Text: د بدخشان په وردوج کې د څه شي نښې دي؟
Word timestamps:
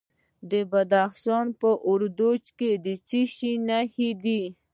د 0.51 0.53
بدخشان 0.71 1.47
په 1.59 1.69
وردوج 1.89 2.43
کې 2.59 2.71
د 2.85 2.87
څه 3.07 3.21
شي 3.35 3.53
نښې 3.67 4.09
دي؟ 4.23 4.41